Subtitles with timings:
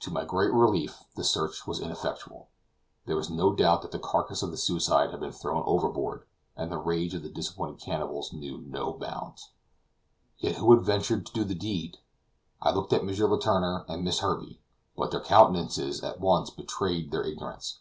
[0.00, 2.48] To my great relief the search was ineffectual.
[3.04, 6.24] There was no doubt that the carcass of the suicide had been thrown overboard,
[6.56, 9.50] and the rage of the disappointed cannibals knew no bounds.
[10.38, 11.98] Yet who had ventured to do the deed?
[12.62, 13.08] I looked at M.
[13.08, 14.62] Letourneur and Miss Herbey;
[14.96, 17.80] but their countenances at once betrayed their ignorance.